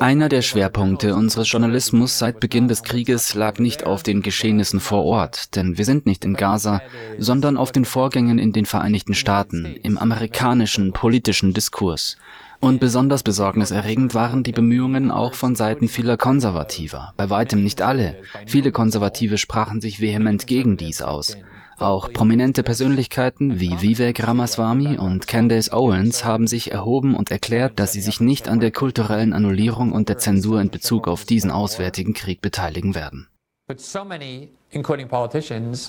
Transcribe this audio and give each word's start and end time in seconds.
Einer 0.00 0.28
der 0.28 0.42
Schwerpunkte 0.42 1.14
unseres 1.14 1.52
Journalismus 1.52 2.18
seit 2.18 2.40
Beginn 2.40 2.66
des 2.66 2.82
Krieges 2.82 3.34
lag 3.34 3.60
nicht 3.60 3.86
auf 3.86 4.02
den 4.02 4.22
Geschehnissen 4.22 4.80
vor 4.80 5.04
Ort, 5.04 5.54
denn 5.54 5.78
wir 5.78 5.84
sind 5.84 6.04
nicht 6.04 6.24
in 6.24 6.34
Gaza, 6.34 6.82
sondern 7.16 7.56
auf 7.56 7.70
den 7.70 7.84
Vorgängen 7.84 8.40
in 8.40 8.52
den 8.52 8.66
Vereinigten 8.66 9.14
Staaten, 9.14 9.66
im 9.84 9.98
amerikanischen 9.98 10.92
politischen 10.92 11.54
Diskurs. 11.54 12.16
Und 12.58 12.80
besonders 12.80 13.22
besorgniserregend 13.22 14.14
waren 14.16 14.42
die 14.42 14.52
Bemühungen 14.52 15.12
auch 15.12 15.34
von 15.34 15.54
Seiten 15.54 15.86
vieler 15.86 16.16
Konservativer. 16.16 17.14
Bei 17.16 17.30
weitem 17.30 17.62
nicht 17.62 17.82
alle. 17.82 18.16
Viele 18.46 18.72
Konservative 18.72 19.38
sprachen 19.38 19.80
sich 19.80 20.00
vehement 20.00 20.48
gegen 20.48 20.76
dies 20.76 21.02
aus. 21.02 21.36
Auch 21.78 22.12
prominente 22.12 22.62
Persönlichkeiten 22.62 23.58
wie 23.58 23.80
Vivek 23.80 24.26
Ramaswamy 24.26 24.98
und 24.98 25.26
Candace 25.26 25.72
Owens 25.72 26.24
haben 26.24 26.46
sich 26.46 26.70
erhoben 26.70 27.14
und 27.14 27.30
erklärt, 27.30 27.78
dass 27.78 27.92
sie 27.92 28.00
sich 28.00 28.20
nicht 28.20 28.48
an 28.48 28.60
der 28.60 28.70
kulturellen 28.70 29.32
Annullierung 29.32 29.92
und 29.92 30.08
der 30.08 30.18
Zensur 30.18 30.60
in 30.60 30.70
Bezug 30.70 31.08
auf 31.08 31.24
diesen 31.24 31.50
auswärtigen 31.50 32.14
Krieg 32.14 32.40
beteiligen 32.40 32.94
werden. 32.94 33.28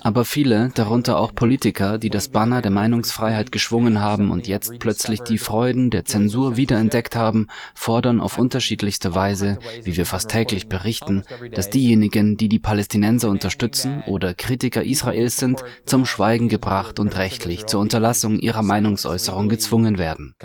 Aber 0.04 0.26
viele, 0.26 0.70
darunter 0.76 1.18
auch 1.18 1.34
Politiker, 1.34 1.98
die 1.98 2.10
das 2.10 2.30
Banner 2.30 2.62
der 2.62 2.72
Meinungsfreiheit 2.72 3.52
geschwungen 3.52 4.00
haben 4.00 4.30
und 4.30 4.48
jetzt 4.48 4.78
plötzlich 4.80 5.22
die 5.22 5.40
Freuden 5.40 5.90
der 5.90 6.06
Zensur 6.06 6.56
wiederentdeckt 6.56 7.16
haben, 7.16 7.48
fordern 7.74 8.22
auf 8.22 8.38
unterschiedlichste 8.38 9.16
Weise, 9.16 9.58
wie 9.84 9.98
wir 9.98 10.06
fast 10.06 10.30
täglich 10.30 10.70
berichten, 10.70 11.24
dass 11.52 11.72
diejenigen, 11.72 12.38
die 12.38 12.48
die 12.48 12.60
Palästinenser 12.60 13.30
unterstützen 13.30 14.04
oder 14.06 14.34
Kritiker 14.36 14.84
Israels 14.84 15.38
sind, 15.38 15.64
zum 15.86 16.06
Schweigen 16.06 16.50
gebracht 16.50 17.00
und 17.00 17.18
rechtlich 17.18 17.66
zur 17.66 17.82
Unterlassung 17.82 18.38
ihrer 18.38 18.62
Meinungsäußerung 18.62 19.50
gezwungen 19.50 19.98
werden. 19.98 20.36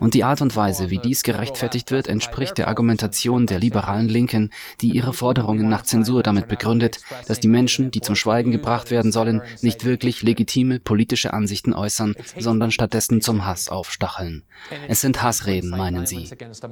Und 0.00 0.14
die 0.14 0.24
Art 0.24 0.40
und 0.42 0.54
Weise, 0.54 0.90
wie 0.90 0.98
dies 0.98 1.22
gerechtfertigt 1.22 1.90
wird, 1.90 2.08
entspricht 2.08 2.58
der 2.58 2.68
Argumentation 2.68 3.46
der 3.46 3.58
liberalen 3.58 4.08
Linken, 4.08 4.50
die 4.80 4.90
ihre 4.90 5.12
Forderungen 5.12 5.68
nach 5.68 5.82
Zensur 5.82 6.22
damit 6.22 6.48
begründet, 6.48 7.00
dass 7.26 7.40
die 7.40 7.48
Menschen, 7.48 7.90
die 7.90 8.00
zum 8.00 8.14
Schweigen 8.14 8.50
gebracht 8.52 8.90
werden 8.90 9.12
sollen, 9.12 9.42
nicht 9.62 9.84
wirklich 9.84 10.22
legitime 10.22 10.80
politische 10.80 11.32
Ansichten 11.32 11.72
äußern, 11.72 12.14
sondern 12.38 12.70
stattdessen 12.70 13.20
zum 13.20 13.44
Hass 13.44 13.68
aufstacheln. 13.68 14.44
Es 14.88 15.00
sind 15.00 15.22
Hassreden, 15.22 15.70
meinen 15.70 16.06
sie. 16.06 16.28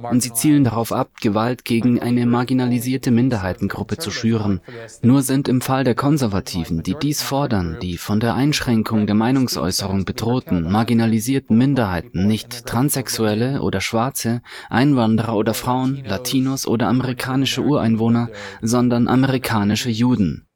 Und 0.09 0.23
sie 0.23 0.33
zielen 0.33 0.63
darauf 0.63 0.91
ab, 0.91 1.09
Gewalt 1.21 1.65
gegen 1.65 2.01
eine 2.01 2.25
marginalisierte 2.25 3.11
Minderheitengruppe 3.11 3.97
zu 3.97 4.09
schüren. 4.11 4.61
Nur 5.01 5.21
sind 5.21 5.47
im 5.47 5.61
Fall 5.61 5.83
der 5.83 5.95
Konservativen, 5.95 6.83
die 6.83 6.95
dies 6.95 7.21
fordern, 7.21 7.77
die 7.81 7.97
von 7.97 8.19
der 8.19 8.35
Einschränkung 8.35 9.05
der 9.05 9.15
Meinungsäußerung 9.15 10.05
bedrohten, 10.05 10.71
marginalisierten 10.93 11.57
Minderheiten, 11.57 12.27
nicht 12.27 12.67
Transsexuelle 12.67 13.61
oder 13.63 13.81
Schwarze, 13.81 14.43
Einwanderer 14.69 15.35
oder 15.35 15.55
Frauen, 15.55 16.03
Latinos 16.05 16.67
oder 16.67 16.87
amerikanische 16.87 17.61
Ureinwohner, 17.61 18.29
sondern 18.61 19.07
amerikanische 19.07 19.89
Juden. 19.89 20.47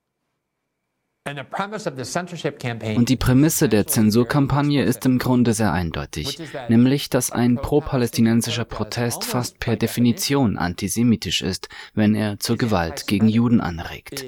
Und 2.96 3.10
die 3.10 3.18
Prämisse 3.18 3.68
der 3.68 3.88
Zensurkampagne 3.88 4.84
ist 4.84 5.06
im 5.06 5.18
Grunde 5.18 5.54
sehr 5.54 5.74
eindeutig, 5.74 6.40
nämlich 6.70 7.10
dass 7.10 7.32
ein 7.32 7.56
pro-palästinensischer 7.56 8.64
Protest 8.64 9.26
fast 9.26 9.60
per 9.60 9.76
Definition 9.76 10.58
antisemitisch 10.58 11.42
ist, 11.42 11.68
wenn 11.96 12.16
er 12.16 12.40
zur 12.40 12.58
Gewalt 12.58 13.08
gegen 13.08 13.28
Juden 13.28 13.60
anregt. 13.60 14.24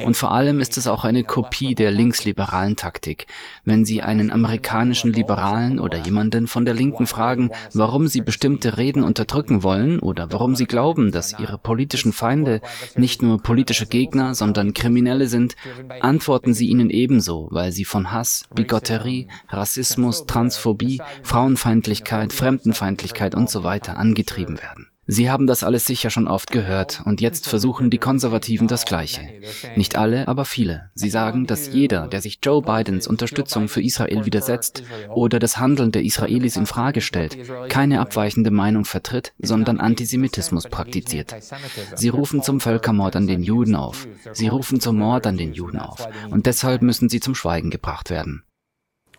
Also 0.00 0.06
Und 0.06 0.16
vor 0.16 0.32
allem 0.32 0.60
ist 0.60 0.78
es 0.78 0.86
auch 0.86 1.04
eine 1.04 1.22
Kopie 1.22 1.74
der 1.74 1.90
linksliberalen 1.90 2.76
Taktik. 2.76 3.26
Wenn 3.66 3.84
Sie 3.84 4.00
einen 4.00 4.30
amerikanischen 4.30 5.12
Liberalen 5.12 5.78
oder 5.78 5.98
jemanden 5.98 6.46
von 6.46 6.64
der 6.64 6.72
Linken 6.72 7.06
fragen, 7.06 7.50
warum 7.74 8.08
sie 8.08 8.22
bestimmte 8.22 8.78
Reden 8.78 9.02
unterdrücken 9.02 9.62
wollen 9.62 9.98
oder 9.98 10.32
warum 10.32 10.56
sie 10.56 10.64
glauben, 10.64 11.12
dass 11.12 11.38
ihre 11.38 11.58
politischen 11.58 12.14
Feinde 12.14 12.62
nicht 12.96 13.20
nur 13.20 13.42
politische 13.42 13.84
Gegner, 13.84 14.34
sondern 14.34 14.72
Kriminelle 14.72 15.28
sind, 15.28 15.54
antworten 16.00 16.54
sie 16.54 16.68
ihnen 16.68 16.88
ebenso, 16.88 17.48
weil 17.50 17.70
sie 17.70 17.84
von 17.84 18.12
Hass, 18.12 18.46
Bigotterie, 18.54 19.28
Rassismus, 19.50 20.24
Transphobie, 20.24 21.02
Frauenfeindlichkeit, 21.22 22.32
Fremdenfeindlichkeit 22.32 23.34
und 23.34 23.50
so 23.50 23.62
weiter 23.62 23.98
angetrieben 23.98 24.58
werden. 24.58 24.87
Sie 25.10 25.30
haben 25.30 25.46
das 25.46 25.64
alles 25.64 25.86
sicher 25.86 26.10
schon 26.10 26.28
oft 26.28 26.50
gehört 26.50 27.00
und 27.06 27.22
jetzt 27.22 27.48
versuchen 27.48 27.88
die 27.88 27.96
Konservativen 27.96 28.68
das 28.68 28.84
Gleiche. 28.84 29.22
Nicht 29.74 29.96
alle, 29.96 30.28
aber 30.28 30.44
viele. 30.44 30.90
Sie 30.94 31.08
sagen, 31.08 31.46
dass 31.46 31.72
jeder, 31.72 32.08
der 32.08 32.20
sich 32.20 32.40
Joe 32.42 32.60
Bidens 32.60 33.06
Unterstützung 33.06 33.68
für 33.68 33.82
Israel 33.82 34.26
widersetzt 34.26 34.82
oder 35.08 35.38
das 35.38 35.58
Handeln 35.58 35.92
der 35.92 36.04
Israelis 36.04 36.56
in 36.56 36.66
Frage 36.66 37.00
stellt, 37.00 37.38
keine 37.70 38.00
abweichende 38.00 38.50
Meinung 38.50 38.84
vertritt, 38.84 39.32
sondern 39.38 39.80
Antisemitismus 39.80 40.64
praktiziert. 40.64 41.34
Sie 41.94 42.10
rufen 42.10 42.42
zum 42.42 42.60
Völkermord 42.60 43.16
an 43.16 43.26
den 43.26 43.42
Juden 43.42 43.76
auf. 43.76 44.06
Sie 44.32 44.48
rufen 44.48 44.78
zum 44.78 44.98
Mord 44.98 45.26
an 45.26 45.38
den 45.38 45.54
Juden 45.54 45.78
auf. 45.78 46.06
Und 46.28 46.44
deshalb 46.44 46.82
müssen 46.82 47.08
sie 47.08 47.20
zum 47.20 47.34
Schweigen 47.34 47.70
gebracht 47.70 48.10
werden. 48.10 48.42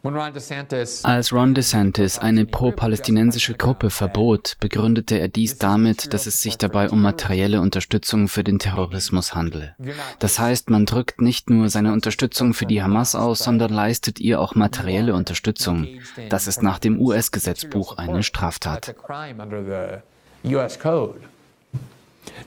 Als 0.02 1.34
Ron 1.34 1.54
DeSantis 1.54 2.20
eine 2.20 2.46
pro-palästinensische 2.46 3.56
Gruppe 3.56 3.90
verbot, 3.90 4.56
begründete 4.62 5.20
er 5.20 5.28
dies 5.28 5.58
damit, 5.58 6.14
dass 6.14 6.26
es 6.26 6.42
sich 6.42 6.58
dabei 6.58 6.90
um 6.90 7.02
materielle 7.02 7.60
Unterstützung 7.60 8.30
für 8.30 8.46
den 8.46 8.60
Terrorismus 8.60 9.36
handle. 9.36 9.76
Das 10.20 10.40
heißt, 10.40 10.70
man 10.70 10.86
drückt 10.86 11.20
nicht 11.20 11.50
nur 11.50 11.70
seine 11.70 11.92
Unterstützung 11.92 12.54
für 12.54 12.66
die 12.66 12.82
Hamas 12.82 13.14
aus, 13.14 13.40
sondern 13.40 13.74
leistet 13.74 14.22
ihr 14.22 14.40
auch 14.40 14.56
materielle 14.56 15.14
Unterstützung. 15.14 15.88
Das 16.30 16.48
ist 16.48 16.64
nach 16.64 16.80
dem 16.80 17.00
US-Gesetzbuch 17.02 17.98
eine 17.98 18.24
Straftat. 18.24 18.96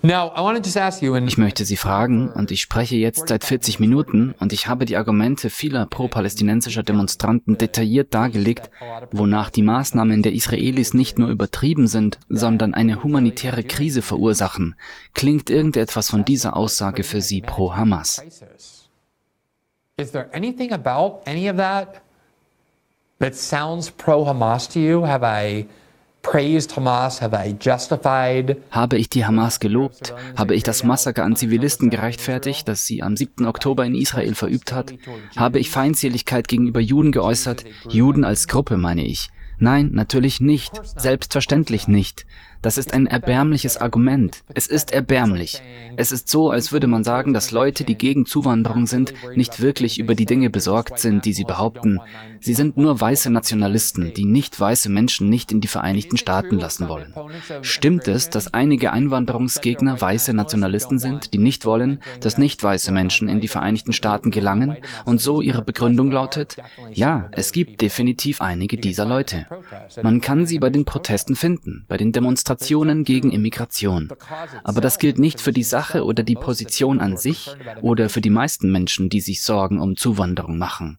Ich 0.03 1.39
möchte 1.39 1.65
Sie 1.65 1.77
fragen, 1.77 2.29
und 2.31 2.51
ich 2.51 2.61
spreche 2.61 2.97
jetzt 2.97 3.29
seit 3.29 3.45
40 3.45 3.81
Minuten, 3.81 4.35
und 4.41 4.53
ich 4.53 4.67
habe 4.67 4.85
die 4.85 4.97
Argumente 4.97 5.51
vieler 5.51 5.87
pro-palästinensischer 5.87 6.83
Demonstranten 6.83 7.59
detailliert 7.59 8.13
dargelegt, 8.15 8.71
wonach 9.13 9.51
die 9.51 9.63
Maßnahmen 9.63 10.23
der 10.23 10.33
Israelis 10.33 10.95
nicht 10.95 11.19
nur 11.19 11.29
übertrieben 11.29 11.87
sind, 11.87 12.19
sondern 12.29 12.75
eine 12.75 13.03
humanitäre 13.03 13.65
Krise 13.65 14.03
verursachen. 14.03 14.75
Klingt 15.15 15.51
irgendetwas 15.51 16.11
von 16.11 16.25
dieser 16.25 16.57
Aussage 16.57 17.05
für 17.05 17.21
Sie 17.21 17.41
pro 17.41 17.75
Hamas? 17.75 18.23
Is 19.99 20.11
there 20.11 20.29
anything 20.33 20.73
about 20.73 21.21
any 21.27 21.49
of 21.49 21.57
that 21.59 22.01
that 23.19 23.37
sounds 23.37 23.91
pro 23.91 24.27
Hamas 24.27 24.69
to 24.71 24.81
you? 24.81 25.07
Have 25.07 25.25
I 25.25 25.67
habe 28.71 28.97
ich 28.97 29.11
die 29.11 29.27
Hamas 29.27 29.61
gelobt? 29.61 30.15
Habe 30.37 30.55
ich 30.55 30.63
das 30.63 30.85
Massaker 30.85 31.25
an 31.25 31.37
Zivilisten 31.37 31.91
gerechtfertigt, 31.91 32.69
das 32.69 32.87
sie 32.87 33.03
am 33.03 33.17
7. 33.17 33.47
Oktober 33.47 33.85
in 33.85 33.95
Israel 33.95 34.35
verübt 34.35 34.73
hat? 34.73 34.95
Habe 35.37 35.59
ich 35.59 35.69
Feindseligkeit 35.69 36.49
gegenüber 36.49 36.81
Juden 36.81 37.13
geäußert? 37.13 37.65
Juden 37.89 38.25
als 38.25 38.47
Gruppe 38.47 38.77
meine 38.77 39.05
ich. 39.05 39.31
Nein, 39.59 39.91
natürlich 39.93 40.41
nicht. 40.41 40.73
Selbstverständlich 40.97 41.87
nicht. 41.89 42.25
Das 42.63 42.79
ist 42.79 42.95
ein 42.95 43.09
erbärmliches 43.09 43.77
Argument. 43.77 44.45
Es 44.55 44.69
ist 44.69 44.93
erbärmlich. 44.93 45.61
Es 45.97 46.13
ist 46.13 46.29
so, 46.29 46.51
als 46.51 46.71
würde 46.71 46.87
man 46.87 47.03
sagen, 47.03 47.35
dass 47.35 47.51
Leute, 47.51 47.83
die 47.83 47.97
gegen 47.97 48.25
Zuwanderung 48.25 48.87
sind, 48.87 49.13
nicht 49.35 49.61
wirklich 49.61 49.99
über 49.99 50.15
die 50.15 50.27
Dinge 50.27 50.49
besorgt 50.49 51.01
sind, 51.01 51.25
die 51.25 51.33
sie 51.33 51.43
behaupten. 51.43 51.99
Sie 52.41 52.55
sind 52.55 52.77
nur 52.77 53.01
weiße 53.01 53.31
Nationalisten, 53.31 54.15
die 54.15 54.25
nicht 54.25 54.59
weiße 54.59 54.89
Menschen 54.91 55.29
nicht 55.29 55.51
in 55.51 55.61
die 55.61 55.69
Vereinigten 55.69 56.17
Staaten 56.17 56.57
lassen 56.57 56.89
wollen. 56.89 57.13
Stimmt 57.63 58.07
es, 58.07 58.31
dass 58.31 58.55
einige 58.55 58.93
Einwanderungsgegner 58.93 60.01
weiße 60.01 60.33
Nationalisten 60.33 61.01
sind, 61.01 61.35
die 61.35 61.39
nicht 61.39 61.67
wollen, 61.67 61.99
dass 62.21 62.39
nicht 62.39 62.63
weiße 62.63 62.93
Menschen 62.93 63.29
in 63.29 63.41
die 63.41 63.49
Vereinigten 63.49 63.93
Staaten 63.93 64.31
gelangen 64.31 64.77
und 65.05 65.21
so 65.21 65.41
ihre 65.41 65.63
Begründung 65.63 66.13
lautet? 66.13 66.57
Ja, 66.93 67.29
es 67.33 67.51
gibt 67.51 67.81
definitiv 67.81 68.41
einige 68.41 68.77
dieser 68.77 69.05
Leute. 69.05 69.47
Man 70.01 70.21
kann 70.21 70.47
sie 70.47 70.61
bei 70.61 70.71
den 70.71 70.85
Protesten 70.85 71.35
finden, 71.35 71.85
bei 71.89 71.97
den 71.97 72.13
Demonstrationen 72.13 72.52
Demonstrationen 72.53 73.05
gegen 73.05 73.33
Immigration. 73.33 74.09
Aber 74.65 74.81
das 74.81 74.99
gilt 74.99 75.19
nicht 75.19 75.41
für 75.41 75.53
die 75.53 75.63
Sache 75.63 76.05
oder 76.05 76.23
die 76.23 76.35
Position 76.35 77.01
an 77.01 77.17
sich 77.17 77.51
oder 77.81 78.09
für 78.09 78.21
die 78.21 78.31
meisten 78.31 78.71
Menschen, 78.71 79.09
die 79.09 79.21
sich 79.21 79.43
Sorgen 79.43 79.81
um 79.81 79.97
Zuwanderung 79.97 80.59
machen. 80.59 80.99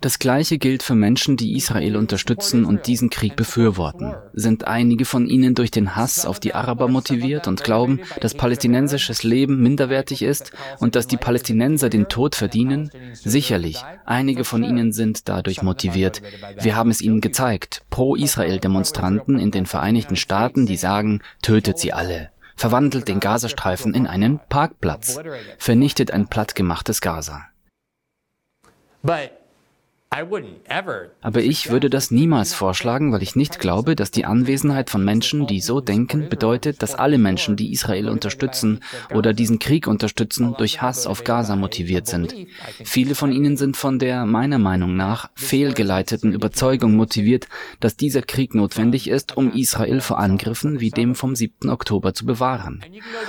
Das 0.00 0.18
Gleiche 0.18 0.56
gilt 0.56 0.82
für 0.82 0.94
Menschen, 0.94 1.36
die 1.36 1.56
Israel 1.56 1.96
unterstützen 1.96 2.64
und 2.64 2.86
diesen 2.86 3.10
Krieg 3.10 3.36
befürworten. 3.36 4.14
Sind 4.32 4.66
einige 4.66 5.04
von 5.04 5.26
ihnen 5.26 5.54
durch 5.54 5.70
den 5.70 5.94
Hass 5.94 6.24
auf 6.24 6.40
die 6.40 6.54
Araber 6.54 6.88
motiviert 6.88 7.46
und 7.46 7.62
glauben, 7.62 8.00
dass 8.20 8.34
palästinensisches 8.34 9.24
Leben 9.24 9.60
minderwertig 9.60 10.22
ist 10.22 10.52
und 10.78 10.94
dass 10.96 11.06
die 11.06 11.18
Palästinenser 11.18 11.90
den 11.90 12.08
Tod 12.08 12.34
verdienen? 12.34 12.90
Sicherlich, 13.12 13.82
einige 14.06 14.44
von 14.44 14.64
ihnen 14.64 14.92
sind 14.92 15.28
dadurch 15.28 15.60
motiviert. 15.60 16.22
Wir 16.58 16.76
haben 16.76 16.90
es 16.90 17.02
ihnen 17.02 17.20
gezeigt. 17.20 17.82
Pro-Israel-Demonstranten 17.90 19.38
in 19.38 19.50
den 19.50 19.66
Vereinigten 19.66 20.16
Staaten, 20.16 20.64
die 20.64 20.76
sagen, 20.76 21.20
tötet 21.42 21.78
sie 21.78 21.92
alle 21.92 22.30
verwandelt 22.56 23.08
den 23.08 23.20
Gazastreifen 23.20 23.94
in 23.94 24.06
einen 24.06 24.38
Parkplatz, 24.50 25.18
vernichtet 25.56 26.10
ein 26.10 26.26
plattgemachtes 26.28 27.00
Gaza. 27.00 27.46
Aber 30.12 31.40
ich 31.40 31.70
würde 31.70 31.88
das 31.88 32.10
niemals 32.10 32.52
vorschlagen, 32.52 33.12
weil 33.12 33.22
ich 33.22 33.36
nicht 33.36 33.60
glaube, 33.60 33.94
dass 33.94 34.10
die 34.10 34.24
Anwesenheit 34.24 34.90
von 34.90 35.04
Menschen, 35.04 35.46
die 35.46 35.60
so 35.60 35.80
denken, 35.80 36.28
bedeutet, 36.28 36.82
dass 36.82 36.96
alle 36.96 37.16
Menschen, 37.16 37.54
die 37.54 37.70
Israel 37.70 38.08
unterstützen 38.08 38.80
oder 39.14 39.32
diesen 39.32 39.60
Krieg 39.60 39.86
unterstützen, 39.86 40.56
durch 40.58 40.82
Hass 40.82 41.06
auf 41.06 41.22
Gaza 41.22 41.54
motiviert 41.54 42.08
sind. 42.08 42.34
Viele 42.82 43.14
von 43.14 43.30
ihnen 43.30 43.56
sind 43.56 43.76
von 43.76 44.00
der, 44.00 44.26
meiner 44.26 44.58
Meinung 44.58 44.96
nach, 44.96 45.30
fehlgeleiteten 45.36 46.32
Überzeugung 46.32 46.96
motiviert, 46.96 47.46
dass 47.78 47.96
dieser 47.96 48.22
Krieg 48.22 48.52
notwendig 48.52 49.08
ist, 49.08 49.36
um 49.36 49.52
Israel 49.52 50.00
vor 50.00 50.18
Angriffen 50.18 50.80
wie 50.80 50.90
dem 50.90 51.14
vom 51.14 51.36
7. 51.36 51.70
Oktober 51.70 52.14
zu 52.14 52.26
bewahren. 52.26 52.84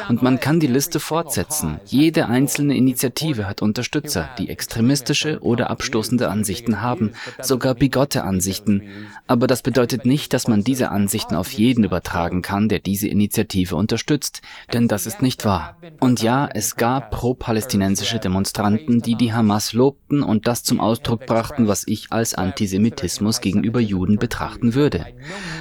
Und 0.10 0.24
man 0.24 0.40
kann 0.40 0.60
die 0.60 0.66
Liste 0.66 1.00
fortsetzen. 1.00 1.80
Jede 1.86 2.26
einzelne 2.26 2.76
Initiative 2.76 3.48
hat 3.48 3.62
Unterstützer, 3.62 4.32
die 4.40 4.50
extremistische 4.50 5.42
oder 5.42 5.70
abstoßende 5.70 6.28
Ansichten 6.28 6.71
Ansichten 6.72 6.82
haben, 6.82 7.12
sogar 7.42 7.76
bigotte 7.76 8.24
Ansichten. 8.24 8.84
Aber 9.28 9.48
das 9.48 9.62
bedeutet 9.62 10.06
nicht, 10.06 10.34
dass 10.34 10.48
man 10.48 10.64
diese 10.64 10.90
Ansichten 10.90 11.36
auf 11.36 11.52
jeden 11.52 11.84
übertragen 11.84 12.42
kann, 12.42 12.70
der 12.70 12.80
diese 12.80 13.08
Initiative 13.08 13.76
unterstützt, 13.76 14.42
denn 14.74 14.88
das 14.88 15.06
ist 15.06 15.22
nicht 15.22 15.46
wahr. 15.46 15.78
Und 16.00 16.22
ja, 16.22 16.50
es 16.54 16.76
gab 16.76 17.12
pro-palästinensische 17.12 18.20
Demonstranten, 18.20 19.02
die 19.02 19.16
die 19.16 19.34
Hamas 19.34 19.74
lobten 19.74 20.24
und 20.24 20.48
das 20.48 20.64
zum 20.64 20.80
Ausdruck 20.80 21.26
brachten, 21.26 21.68
was 21.68 21.86
ich 21.88 22.12
als 22.12 22.34
Antisemitismus 22.36 23.42
gegenüber 23.42 23.80
Juden 23.80 24.18
betrachten 24.18 24.74
würde. 24.74 25.06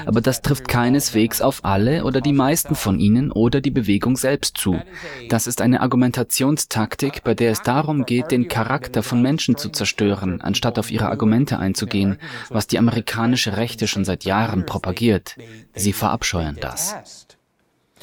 Aber 0.06 0.20
das 0.20 0.42
trifft 0.42 0.68
keineswegs 0.68 1.40
auf 1.40 1.64
alle 1.64 2.04
oder 2.04 2.20
die 2.20 2.32
meisten 2.32 2.74
von 2.74 2.98
ihnen 2.98 3.32
oder 3.32 3.60
die 3.60 3.70
Bewegung 3.70 4.16
selbst 4.16 4.56
zu. 4.56 4.80
Das 5.28 5.46
ist 5.46 5.60
eine 5.60 5.80
Argumentationstaktik, 5.80 7.22
bei 7.24 7.34
der 7.34 7.52
es 7.52 7.62
darum 7.62 8.04
geht, 8.04 8.30
den 8.30 8.48
Charakter 8.48 9.02
von 9.02 9.22
Menschen 9.22 9.56
zu 9.56 9.70
zerstören, 9.70 10.40
anstatt 10.40 10.78
auf 10.78 10.90
ihre 10.90 10.99
ihre 11.00 11.10
Argumente 11.10 11.58
einzugehen, 11.58 12.18
was 12.50 12.66
die 12.66 12.78
amerikanische 12.78 13.56
Rechte 13.56 13.86
schon 13.86 14.04
seit 14.04 14.24
Jahren 14.24 14.66
propagiert. 14.66 15.36
Sie 15.74 15.92
verabscheuen 15.92 16.58
das. 16.60 17.26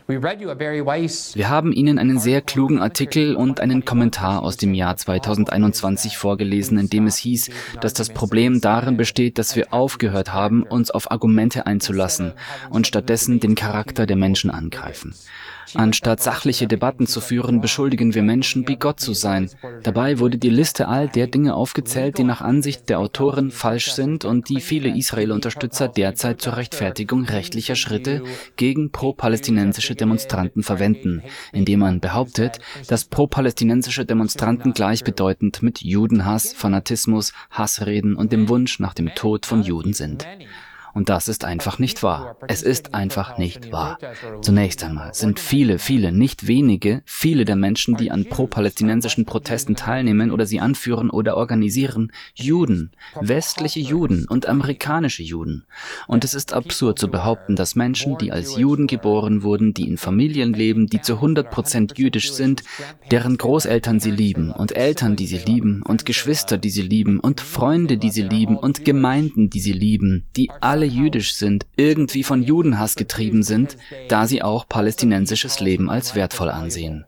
Wir 0.09 1.49
haben 1.49 1.73
Ihnen 1.73 1.99
einen 1.99 2.17
sehr 2.17 2.41
klugen 2.41 2.79
Artikel 2.79 3.35
und 3.35 3.59
einen 3.59 3.83
Kommentar 3.83 4.41
aus 4.41 4.55
dem 4.55 4.73
Jahr 4.73 4.95
2021 4.95 6.17
vorgelesen, 6.17 6.77
in 6.79 6.89
dem 6.89 7.07
es 7.07 7.17
hieß, 7.17 7.49
dass 7.81 7.93
das 7.93 8.09
Problem 8.09 8.61
darin 8.61 8.95
besteht, 8.95 9.37
dass 9.37 9.57
wir 9.57 9.73
aufgehört 9.73 10.31
haben, 10.31 10.63
uns 10.63 10.91
auf 10.91 11.11
Argumente 11.11 11.65
einzulassen 11.65 12.31
und 12.69 12.87
stattdessen 12.87 13.41
den 13.41 13.55
Charakter 13.55 14.05
der 14.05 14.15
Menschen 14.15 14.49
angreifen. 14.49 15.13
Anstatt 15.75 16.21
sachliche 16.21 16.67
Debatten 16.67 17.07
zu 17.07 17.21
führen, 17.21 17.61
beschuldigen 17.61 18.13
wir 18.13 18.23
Menschen, 18.23 18.65
bigott 18.65 18.99
zu 18.99 19.13
sein. 19.13 19.49
Dabei 19.83 20.19
wurde 20.19 20.37
die 20.37 20.49
Liste 20.49 20.87
all 20.87 21.07
der 21.07 21.27
Dinge 21.27 21.55
aufgezählt, 21.55 22.17
die 22.17 22.23
nach 22.23 22.41
Ansicht 22.41 22.89
der 22.89 22.99
Autoren 22.99 23.51
falsch 23.51 23.91
sind 23.91 24.25
und 24.25 24.49
die 24.49 24.61
viele 24.61 24.89
Israel-Unterstützer 24.89 25.87
derzeit 25.87 26.41
zur 26.41 26.57
Rechtfertigung 26.57 27.25
rechtlicher 27.25 27.75
Schritte 27.75 28.23
gegen 28.55 28.91
pro-palästinensische 28.91 29.95
Demonstranten 29.95 30.63
verwenden, 30.63 31.23
indem 31.51 31.79
man 31.79 31.99
behauptet, 31.99 32.59
dass 32.87 33.05
pro-palästinensische 33.05 34.05
Demonstranten 34.05 34.73
gleichbedeutend 34.73 35.63
mit 35.63 35.81
Judenhass, 35.81 36.53
Fanatismus, 36.53 37.33
Hassreden 37.51 38.15
und 38.15 38.31
dem 38.31 38.49
Wunsch 38.49 38.79
nach 38.79 38.93
dem 38.93 39.13
Tod 39.15 39.45
von 39.45 39.63
Juden 39.63 39.93
sind. 39.93 40.25
Und 40.97 41.09
das 41.09 41.27
ist 41.27 41.45
einfach 41.45 41.77
nicht 41.77 42.01
wahr. 42.01 42.37
Es 42.47 42.63
ist 42.63 42.95
einfach 42.95 43.37
nicht 43.37 43.71
wahr. 43.71 43.99
Zunächst 44.41 44.83
einmal 44.83 45.13
sind 45.13 45.39
viele, 45.39 45.77
viele, 45.77 46.11
nicht 46.11 46.47
wenige, 46.47 47.03
viele 47.05 47.45
der 47.45 47.55
Menschen, 47.55 47.97
die 47.97 48.09
an 48.09 48.25
pro-palästinensischen 48.25 49.23
Protesten 49.23 49.75
teilnehmen 49.75 50.31
oder 50.31 50.47
sie 50.47 50.59
anführen 50.59 51.11
oder 51.11 51.37
organisieren, 51.37 52.11
Juden, 52.33 52.93
westliche 53.21 53.79
Juden 53.79 54.25
und 54.27 54.47
amerikanische 54.47 55.21
Juden. 55.21 55.67
Und 56.07 56.23
es 56.23 56.33
ist 56.33 56.51
absurd 56.51 56.97
zu 56.97 57.09
behaupten, 57.09 57.55
dass 57.55 57.75
Menschen, 57.75 58.17
die 58.17 58.31
als 58.31 58.57
Juden 58.57 58.87
geboren 58.87 59.43
wurden, 59.43 59.75
die 59.75 59.87
in 59.87 59.97
Familien 59.97 60.53
leben, 60.53 60.87
die 60.87 61.01
zu 61.01 61.13
100 61.13 61.51
Prozent 61.51 61.99
jüdisch 61.99 62.31
sind, 62.31 62.63
deren 63.11 63.37
Großeltern 63.37 63.99
sie 63.99 64.09
lieben 64.09 64.49
und 64.49 64.75
Eltern, 64.75 65.15
die 65.15 65.27
sie 65.27 65.37
lieben 65.45 65.83
und 65.83 66.07
Geschwister, 66.07 66.57
die 66.57 66.71
sie 66.71 66.81
lieben 66.81 67.19
und 67.19 67.39
Freunde, 67.39 67.99
die 67.99 68.09
sie 68.09 68.23
lieben 68.23 68.57
und 68.57 68.83
Gemeinden, 68.83 69.51
die 69.51 69.59
sie 69.59 69.73
lieben, 69.73 70.25
die 70.35 70.49
alle 70.59 70.86
jüdisch 70.87 71.35
sind, 71.35 71.65
irgendwie 71.75 72.23
von 72.23 72.41
Judenhass 72.41 72.95
getrieben 72.95 73.43
sind, 73.43 73.77
da 74.09 74.27
sie 74.27 74.41
auch 74.41 74.67
palästinensisches 74.67 75.59
Leben 75.59 75.89
als 75.89 76.15
wertvoll 76.15 76.49
ansehen. 76.49 77.05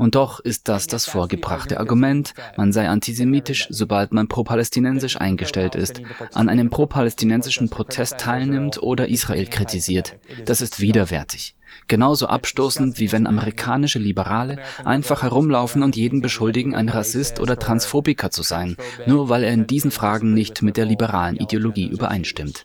Und 0.00 0.14
doch 0.14 0.40
ist 0.40 0.68
das 0.68 0.86
das 0.86 1.04
vorgebrachte 1.04 1.78
Argument, 1.78 2.32
man 2.56 2.72
sei 2.72 2.88
antisemitisch, 2.88 3.66
sobald 3.68 4.14
man 4.14 4.28
pro-palästinensisch 4.28 5.20
eingestellt 5.20 5.74
ist, 5.74 6.00
an 6.32 6.48
einem 6.48 6.70
pro-palästinensischen 6.70 7.68
Protest 7.68 8.16
teilnimmt 8.16 8.82
oder 8.82 9.08
Israel 9.08 9.46
kritisiert. 9.46 10.16
Das 10.46 10.62
ist 10.62 10.80
widerwärtig. 10.80 11.54
Genauso 11.86 12.28
abstoßend, 12.28 12.98
wie 12.98 13.12
wenn 13.12 13.26
amerikanische 13.26 13.98
Liberale 13.98 14.60
einfach 14.86 15.22
herumlaufen 15.22 15.82
und 15.82 15.96
jeden 15.96 16.22
beschuldigen, 16.22 16.74
ein 16.74 16.88
Rassist 16.88 17.38
oder 17.38 17.58
Transphobiker 17.58 18.30
zu 18.30 18.42
sein, 18.42 18.78
nur 19.06 19.28
weil 19.28 19.44
er 19.44 19.52
in 19.52 19.66
diesen 19.66 19.90
Fragen 19.90 20.32
nicht 20.32 20.62
mit 20.62 20.78
der 20.78 20.86
liberalen 20.86 21.36
Ideologie 21.36 21.88
übereinstimmt. 21.88 22.64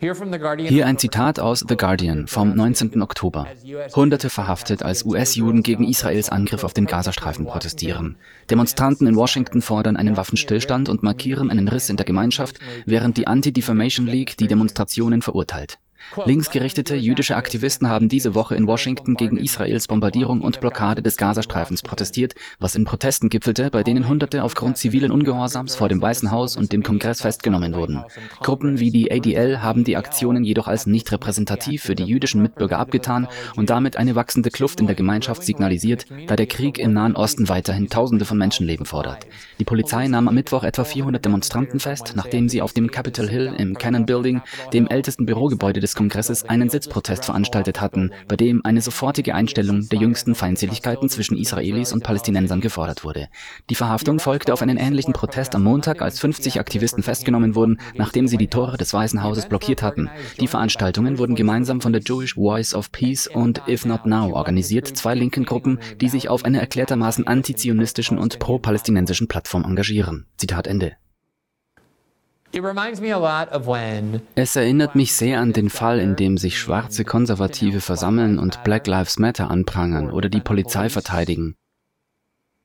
Hier 0.00 0.86
ein 0.86 0.98
Zitat 0.98 1.38
aus 1.38 1.64
The 1.68 1.76
Guardian 1.76 2.26
vom 2.26 2.54
19. 2.54 3.00
Oktober. 3.02 3.46
Hunderte 3.94 4.30
verhaftet, 4.30 4.82
als 4.82 5.04
US-Juden 5.04 5.62
gegen 5.62 5.84
Israels 5.84 6.28
Angriff 6.28 6.64
auf 6.64 6.74
den 6.74 6.86
Gazastreifen 6.86 7.46
protestieren. 7.46 8.16
Demonstranten 8.50 9.06
in 9.06 9.16
Washington 9.16 9.62
fordern 9.62 9.96
einen 9.96 10.16
Waffenstillstand 10.16 10.88
und 10.88 11.02
markieren 11.02 11.50
einen 11.50 11.68
Riss 11.68 11.88
in 11.88 11.96
der 11.96 12.06
Gemeinschaft, 12.06 12.58
während 12.84 13.16
die 13.16 13.26
Anti-Defamation 13.26 14.06
League 14.06 14.36
die 14.36 14.48
Demonstrationen 14.48 15.22
verurteilt. 15.22 15.78
Linksgerichtete 16.24 16.94
jüdische 16.94 17.36
Aktivisten 17.36 17.88
haben 17.88 18.08
diese 18.08 18.34
Woche 18.34 18.54
in 18.54 18.66
Washington 18.66 19.14
gegen 19.14 19.36
Israels 19.36 19.88
Bombardierung 19.88 20.40
und 20.40 20.60
Blockade 20.60 21.02
des 21.02 21.16
Gazastreifens 21.16 21.82
protestiert, 21.82 22.34
was 22.58 22.74
in 22.74 22.84
Protesten 22.84 23.28
gipfelte, 23.28 23.70
bei 23.70 23.82
denen 23.82 24.08
Hunderte 24.08 24.42
aufgrund 24.42 24.76
zivilen 24.76 25.10
Ungehorsams 25.10 25.74
vor 25.74 25.88
dem 25.88 26.02
Weißen 26.02 26.30
Haus 26.30 26.56
und 26.56 26.72
dem 26.72 26.82
Kongress 26.82 27.22
festgenommen 27.22 27.74
wurden. 27.74 28.04
Gruppen 28.40 28.78
wie 28.78 28.90
die 28.90 29.10
ADL 29.10 29.62
haben 29.62 29.84
die 29.84 29.96
Aktionen 29.96 30.44
jedoch 30.44 30.68
als 30.68 30.86
nicht 30.86 31.10
repräsentativ 31.12 31.82
für 31.82 31.94
die 31.94 32.04
jüdischen 32.04 32.42
Mitbürger 32.42 32.78
abgetan 32.78 33.28
und 33.56 33.70
damit 33.70 33.96
eine 33.96 34.14
wachsende 34.14 34.50
Kluft 34.50 34.80
in 34.80 34.86
der 34.86 34.96
Gemeinschaft 34.96 35.42
signalisiert, 35.42 36.06
da 36.26 36.36
der 36.36 36.46
Krieg 36.46 36.78
im 36.78 36.92
Nahen 36.92 37.16
Osten 37.16 37.48
weiterhin 37.48 37.88
Tausende 37.88 38.24
von 38.24 38.38
Menschenleben 38.38 38.86
fordert. 38.86 39.26
Die 39.58 39.64
Polizei 39.64 40.08
nahm 40.08 40.28
am 40.28 40.34
Mittwoch 40.34 40.64
etwa 40.64 40.84
400 40.84 41.24
Demonstranten 41.24 41.80
fest, 41.80 42.12
nachdem 42.16 42.48
sie 42.48 42.62
auf 42.62 42.72
dem 42.72 42.90
Capitol 42.90 43.28
Hill 43.28 43.54
im 43.56 43.78
Cannon 43.78 44.06
Building, 44.06 44.42
dem 44.72 44.88
ältesten 44.88 45.26
Bürogebäude 45.26 45.80
des 45.80 45.94
Kongresses 46.02 46.42
einen 46.42 46.68
Sitzprotest 46.68 47.26
veranstaltet 47.26 47.80
hatten, 47.80 48.10
bei 48.26 48.34
dem 48.34 48.60
eine 48.64 48.80
sofortige 48.80 49.36
Einstellung 49.36 49.88
der 49.88 50.00
jüngsten 50.00 50.34
Feindseligkeiten 50.34 51.08
zwischen 51.08 51.38
Israelis 51.38 51.92
und 51.92 52.02
Palästinensern 52.02 52.60
gefordert 52.60 53.04
wurde. 53.04 53.28
Die 53.70 53.76
Verhaftung 53.76 54.18
folgte 54.18 54.52
auf 54.52 54.62
einen 54.62 54.78
ähnlichen 54.78 55.12
Protest 55.12 55.54
am 55.54 55.62
Montag, 55.62 56.02
als 56.02 56.18
50 56.18 56.58
Aktivisten 56.58 57.04
festgenommen 57.04 57.54
wurden, 57.54 57.78
nachdem 57.94 58.26
sie 58.26 58.36
die 58.36 58.48
Tore 58.48 58.78
des 58.78 58.92
Weißen 58.92 59.22
Hauses 59.22 59.46
blockiert 59.46 59.80
hatten. 59.80 60.10
Die 60.40 60.48
Veranstaltungen 60.48 61.18
wurden 61.18 61.36
gemeinsam 61.36 61.80
von 61.80 61.92
der 61.92 62.02
Jewish 62.02 62.34
Voice 62.34 62.74
of 62.74 62.90
Peace 62.90 63.28
und 63.28 63.62
If 63.68 63.84
Not 63.84 64.04
Now 64.04 64.32
organisiert, 64.32 64.88
zwei 64.88 65.14
linken 65.14 65.44
Gruppen, 65.44 65.78
die 66.00 66.08
sich 66.08 66.28
auf 66.28 66.44
einer 66.44 66.58
erklärtermaßen 66.58 67.28
antizionistischen 67.28 68.18
und 68.18 68.40
pro-palästinensischen 68.40 69.28
Plattform 69.28 69.64
engagieren. 69.64 70.26
Zitat 70.36 70.66
Ende. 70.66 70.96
Es 74.34 74.56
erinnert 74.56 74.94
mich 74.94 75.14
sehr 75.14 75.40
an 75.40 75.52
den 75.52 75.70
Fall, 75.70 75.98
in 76.00 76.16
dem 76.16 76.36
sich 76.36 76.58
schwarze 76.58 77.04
Konservative 77.04 77.80
versammeln 77.80 78.38
und 78.38 78.62
Black 78.62 78.86
Lives 78.86 79.18
Matter 79.18 79.50
anprangern 79.50 80.10
oder 80.10 80.28
die 80.28 80.40
Polizei 80.40 80.90
verteidigen. 80.90 81.56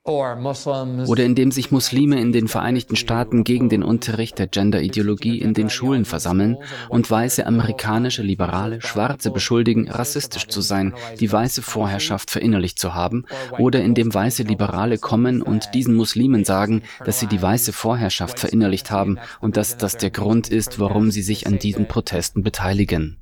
Oder 0.07 1.23
indem 1.25 1.51
sich 1.51 1.71
Muslime 1.71 2.19
in 2.19 2.31
den 2.31 2.47
Vereinigten 2.47 2.95
Staaten 2.95 3.43
gegen 3.43 3.67
den 3.67 3.83
Unterricht 3.83 4.39
der 4.39 4.47
Gender-Ideologie 4.47 5.39
in 5.39 5.53
den 5.53 5.69
Schulen 5.69 6.05
versammeln 6.05 6.57
und 6.87 7.11
weiße 7.11 7.45
amerikanische 7.45 8.23
Liberale 8.23 8.81
Schwarze 8.81 9.31
beschuldigen, 9.31 9.89
rassistisch 9.89 10.47
zu 10.47 10.61
sein, 10.61 10.93
die 11.19 11.31
weiße 11.31 11.61
Vorherrschaft 11.61 12.31
verinnerlicht 12.31 12.79
zu 12.79 12.93
haben, 12.93 13.25
oder 13.57 13.81
indem 13.81 14.13
weiße 14.13 14.43
Liberale 14.43 14.97
kommen 14.97 15.41
und 15.41 15.73
diesen 15.73 15.95
Muslimen 15.95 16.45
sagen, 16.45 16.83
dass 17.03 17.19
sie 17.19 17.27
die 17.27 17.41
weiße 17.41 17.73
Vorherrschaft 17.73 18.39
verinnerlicht 18.39 18.91
haben 18.91 19.19
und 19.41 19.57
dass 19.57 19.77
das 19.77 19.97
der 19.97 20.11
Grund 20.11 20.47
ist, 20.47 20.79
warum 20.79 21.11
sie 21.11 21.21
sich 21.21 21.47
an 21.47 21.59
diesen 21.59 21.87
Protesten 21.87 22.43
beteiligen. 22.43 23.17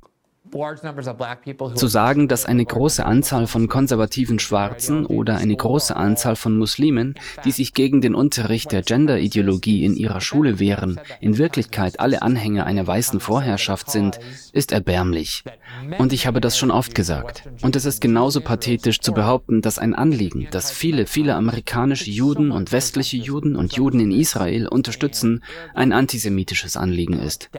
Zu 1.74 1.86
sagen, 1.86 2.28
dass 2.28 2.46
eine 2.46 2.64
große 2.64 3.04
Anzahl 3.04 3.46
von 3.46 3.68
konservativen 3.68 4.38
Schwarzen 4.38 5.06
oder 5.06 5.36
eine 5.36 5.56
große 5.56 5.94
Anzahl 5.94 6.36
von 6.36 6.56
Muslimen, 6.56 7.14
die 7.44 7.52
sich 7.52 7.74
gegen 7.74 8.00
den 8.00 8.14
Unterricht 8.14 8.72
der 8.72 8.82
Gender-Ideologie 8.82 9.84
in 9.84 9.96
ihrer 9.96 10.20
Schule 10.20 10.58
wehren, 10.58 11.00
in 11.20 11.38
Wirklichkeit 11.38 12.00
alle 12.00 12.22
Anhänger 12.22 12.64
einer 12.66 12.86
weißen 12.86 13.20
Vorherrschaft 13.20 13.90
sind, 13.90 14.18
ist 14.52 14.72
erbärmlich. 14.72 15.44
Und 15.98 16.12
ich 16.12 16.26
habe 16.26 16.40
das 16.40 16.56
schon 16.56 16.70
oft 16.70 16.94
gesagt. 16.94 17.48
Und 17.62 17.76
es 17.76 17.84
ist 17.84 18.00
genauso 18.00 18.40
pathetisch 18.40 19.00
zu 19.00 19.12
behaupten, 19.12 19.62
dass 19.62 19.78
ein 19.78 19.94
Anliegen, 19.94 20.48
das 20.50 20.70
viele, 20.70 21.06
viele 21.06 21.34
amerikanische 21.34 22.10
Juden 22.10 22.50
und 22.50 22.72
westliche 22.72 23.16
Juden 23.16 23.56
und 23.56 23.74
Juden 23.74 24.00
in 24.00 24.10
Israel 24.10 24.68
unterstützen, 24.68 25.42
ein 25.74 25.92
antisemitisches 25.92 26.76
Anliegen 26.76 27.18
ist. 27.18 27.50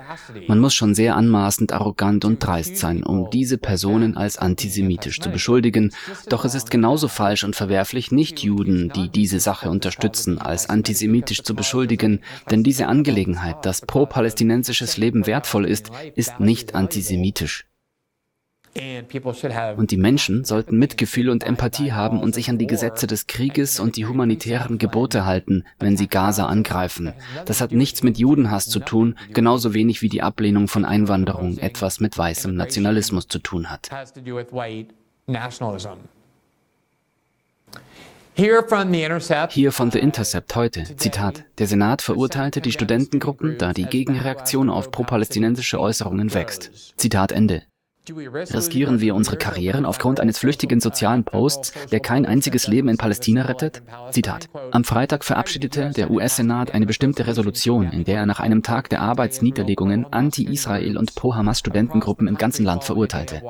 Man 0.47 0.59
muss 0.59 0.73
schon 0.73 0.95
sehr 0.95 1.15
anmaßend, 1.15 1.73
arrogant 1.73 2.25
und 2.25 2.43
dreist 2.43 2.77
sein 2.77 2.86
sein, 2.87 3.03
um 3.03 3.29
diese 3.29 3.57
Personen 3.57 4.15
als 4.15 4.37
antisemitisch 4.37 5.19
zu 5.19 5.29
beschuldigen. 5.29 5.91
Doch 6.29 6.45
es 6.45 6.55
ist 6.55 6.71
genauso 6.71 7.07
falsch 7.07 7.43
und 7.43 7.55
verwerflich, 7.55 8.11
Nicht-Juden, 8.11 8.91
die 8.95 9.09
diese 9.09 9.39
Sache 9.39 9.69
unterstützen, 9.69 10.39
als 10.39 10.69
antisemitisch 10.69 11.43
zu 11.43 11.53
beschuldigen, 11.53 12.21
denn 12.49 12.63
diese 12.63 12.87
Angelegenheit, 12.87 13.65
dass 13.65 13.81
pro-palästinensisches 13.81 14.97
Leben 14.97 15.27
wertvoll 15.27 15.65
ist, 15.65 15.91
ist 16.15 16.39
nicht 16.39 16.75
antisemitisch. 16.75 17.65
Und 19.77 19.91
die 19.91 19.97
Menschen 19.97 20.43
sollten 20.43 20.77
Mitgefühl 20.77 21.29
und 21.29 21.43
Empathie 21.43 21.91
haben 21.91 22.21
und 22.21 22.33
sich 22.33 22.49
an 22.49 22.57
die 22.57 22.67
Gesetze 22.67 23.07
des 23.07 23.27
Krieges 23.27 23.79
und 23.79 23.95
die 23.95 24.05
humanitären 24.05 24.77
Gebote 24.77 25.25
halten, 25.25 25.63
wenn 25.79 25.97
sie 25.97 26.07
Gaza 26.07 26.45
angreifen. 26.45 27.13
Das 27.45 27.61
hat 27.61 27.71
nichts 27.71 28.03
mit 28.03 28.17
Judenhass 28.17 28.67
zu 28.67 28.79
tun, 28.79 29.17
genauso 29.33 29.73
wenig 29.73 30.01
wie 30.01 30.09
die 30.09 30.21
Ablehnung 30.21 30.67
von 30.67 30.85
Einwanderung 30.85 31.57
etwas 31.57 31.99
mit 31.99 32.17
weißem 32.17 32.55
Nationalismus 32.55 33.27
zu 33.27 33.39
tun 33.39 33.69
hat. 33.69 33.89
Hier 39.49 39.71
von 39.71 39.89
The 39.89 39.97
Intercept 39.97 40.55
heute, 40.55 40.83
Zitat, 40.95 41.43
der 41.57 41.65
Senat 41.65 42.03
verurteilte 42.03 42.61
die 42.61 42.71
Studentengruppen, 42.71 43.57
da 43.57 43.73
die 43.73 43.85
Gegenreaktion 43.85 44.69
auf 44.69 44.91
pro-palästinensische 44.91 45.79
Äußerungen 45.79 46.33
wächst. 46.35 46.93
Zitat 46.97 47.31
Ende. 47.31 47.63
Riskieren 48.09 49.01
wir 49.01 49.15
unsere 49.15 49.37
Karrieren 49.37 49.85
aufgrund 49.85 50.19
eines 50.19 50.37
flüchtigen 50.37 50.79
sozialen 50.79 51.23
Posts, 51.23 51.73
der 51.91 51.99
kein 51.99 52.25
einziges 52.25 52.67
Leben 52.67 52.87
in 52.87 52.97
Palästina 52.97 53.43
rettet? 53.43 53.81
Zitat. 54.11 54.47
Am 54.71 54.83
Freitag 54.83 55.25
verabschiedete 55.25 55.91
der 55.95 56.09
US-Senat 56.09 56.73
eine 56.73 56.85
bestimmte 56.85 57.27
Resolution, 57.27 57.91
in 57.91 58.05
der 58.05 58.19
er 58.19 58.25
nach 58.25 58.39
einem 58.39 58.63
Tag 58.63 58.89
der 58.89 59.01
Arbeitsniederlegungen 59.01 60.05
Anti-Israel 60.11 60.97
und 60.97 61.15
Pro-Hamas-Studentengruppen 61.15 62.27
im 62.27 62.37
ganzen 62.37 62.65
Land 62.65 62.83
verurteilte. 62.85 63.41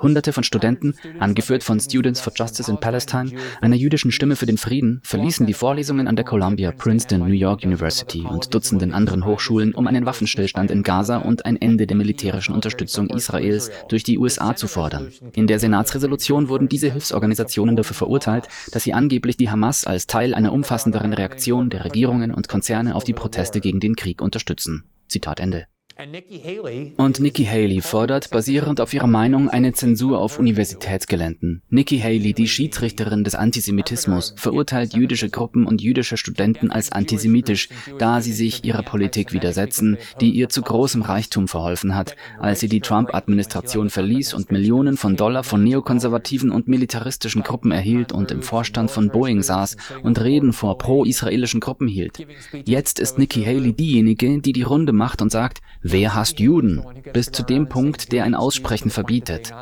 Hunderte 0.00 0.32
von 0.32 0.44
Studenten, 0.44 0.94
angeführt 1.18 1.64
von 1.64 1.80
Students 1.80 2.20
for 2.20 2.32
Justice 2.34 2.70
in 2.70 2.78
Palestine, 2.78 3.32
einer 3.60 3.76
jüdischen 3.76 4.12
Stimme 4.12 4.36
für 4.36 4.46
den 4.46 4.58
Frieden, 4.58 5.00
verließen 5.02 5.46
die 5.46 5.54
Vorlesungen 5.54 6.06
an 6.06 6.16
der 6.16 6.24
Columbia, 6.24 6.70
Princeton, 6.70 7.20
New 7.20 7.32
York 7.32 7.64
University 7.64 8.22
und 8.22 8.54
Dutzenden 8.54 8.92
anderen 8.92 9.24
Hochschulen, 9.24 9.74
um 9.74 9.86
einen 9.86 10.06
Waffenstillstand 10.06 10.70
in 10.70 10.82
Gaza 10.82 11.16
und 11.16 11.46
ein 11.46 11.60
Ende 11.60 11.86
der 11.86 11.96
militärischen 11.96 12.54
Unterstützung 12.54 13.08
Israels 13.08 13.70
durch 13.88 14.03
durch 14.04 14.14
die 14.14 14.18
USA 14.18 14.54
zu 14.54 14.68
fordern. 14.68 15.10
In 15.34 15.46
der 15.46 15.58
Senatsresolution 15.58 16.48
wurden 16.48 16.68
diese 16.68 16.90
Hilfsorganisationen 16.90 17.74
dafür 17.74 17.96
verurteilt, 17.96 18.48
dass 18.70 18.84
sie 18.84 18.92
angeblich 18.92 19.36
die 19.36 19.50
Hamas 19.50 19.84
als 19.84 20.06
Teil 20.06 20.34
einer 20.34 20.52
umfassenderen 20.52 21.14
Reaktion 21.14 21.70
der 21.70 21.84
Regierungen 21.84 22.32
und 22.32 22.48
Konzerne 22.48 22.94
auf 22.94 23.04
die 23.04 23.14
Proteste 23.14 23.60
gegen 23.60 23.80
den 23.80 23.96
Krieg 23.96 24.20
unterstützen. 24.20 24.84
Zitat 25.08 25.40
Ende. 25.40 25.66
Und 25.96 27.20
Nikki 27.20 27.44
Haley 27.44 27.80
fordert, 27.80 28.30
basierend 28.30 28.80
auf 28.80 28.92
ihrer 28.92 29.06
Meinung, 29.06 29.48
eine 29.48 29.72
Zensur 29.74 30.18
auf 30.18 30.40
Universitätsgeländen. 30.40 31.62
Nikki 31.70 32.00
Haley, 32.00 32.32
die 32.32 32.48
Schiedsrichterin 32.48 33.22
des 33.22 33.36
Antisemitismus, 33.36 34.34
verurteilt 34.36 34.94
jüdische 34.94 35.30
Gruppen 35.30 35.66
und 35.66 35.80
jüdische 35.80 36.16
Studenten 36.16 36.72
als 36.72 36.90
antisemitisch, 36.90 37.68
da 37.98 38.20
sie 38.20 38.32
sich 38.32 38.64
ihrer 38.64 38.82
Politik 38.82 39.32
widersetzen, 39.32 39.96
die 40.20 40.30
ihr 40.30 40.48
zu 40.48 40.62
großem 40.62 41.02
Reichtum 41.02 41.46
verholfen 41.46 41.94
hat, 41.94 42.16
als 42.40 42.58
sie 42.58 42.68
die 42.68 42.80
Trump-Administration 42.80 43.88
verließ 43.88 44.34
und 44.34 44.50
Millionen 44.50 44.96
von 44.96 45.14
Dollar 45.14 45.44
von 45.44 45.62
neokonservativen 45.62 46.50
und 46.50 46.66
militaristischen 46.66 47.44
Gruppen 47.44 47.70
erhielt 47.70 48.10
und 48.10 48.32
im 48.32 48.42
Vorstand 48.42 48.90
von 48.90 49.10
Boeing 49.10 49.42
saß 49.42 49.76
und 50.02 50.20
Reden 50.20 50.52
vor 50.52 50.76
pro-israelischen 50.76 51.60
Gruppen 51.60 51.86
hielt. 51.86 52.18
Jetzt 52.64 52.98
ist 52.98 53.16
Nikki 53.16 53.44
Haley 53.44 53.74
diejenige, 53.74 54.40
die 54.40 54.52
die 54.52 54.62
Runde 54.62 54.92
macht 54.92 55.22
und 55.22 55.30
sagt, 55.30 55.60
Wer 55.86 56.14
hasst 56.14 56.40
Juden? 56.40 56.82
Bis 57.12 57.30
zu 57.30 57.42
dem 57.42 57.68
Punkt, 57.68 58.10
der 58.10 58.24
ein 58.24 58.34
Aussprechen 58.34 58.88
verbietet. 58.88 59.52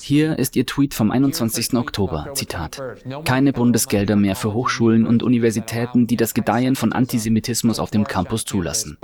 Hier 0.00 0.38
ist 0.38 0.54
ihr 0.54 0.66
Tweet 0.66 0.94
vom 0.94 1.10
21. 1.10 1.74
Oktober. 1.74 2.28
Zitat. 2.34 2.80
Keine 3.24 3.52
Bundesgelder 3.52 4.14
mehr 4.14 4.36
für 4.36 4.54
Hochschulen 4.54 5.04
und 5.04 5.24
Universitäten, 5.24 6.06
die 6.06 6.16
das 6.16 6.32
Gedeihen 6.32 6.76
von 6.76 6.92
Antisemitismus 6.92 7.80
auf 7.80 7.90
dem 7.90 8.04
Campus 8.04 8.44
zulassen. 8.44 8.98